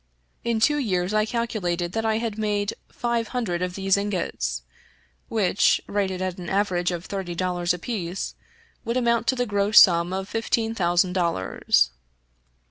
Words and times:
In 0.43 0.59
two 0.59 0.77
years 0.79 1.13
I 1.13 1.27
calculated 1.27 1.91
that 1.91 2.07
I 2.07 2.17
had 2.17 2.35
made 2.35 2.73
five 2.91 3.27
hundred 3.27 3.61
of 3.61 3.75
these 3.75 3.97
ingots, 3.97 4.63
which, 5.29 5.79
rated 5.85 6.23
at 6.23 6.39
an 6.39 6.49
average 6.49 6.89
of 6.89 7.05
thirty 7.05 7.35
dollars 7.35 7.71
apiece, 7.71 8.33
would 8.83 8.97
amount 8.97 9.27
to 9.27 9.35
the 9.35 9.45
gross 9.45 9.79
sum 9.79 10.11
of 10.11 10.27
fifteen 10.27 10.73
thousand 10.73 11.13
dollars. 11.13 11.91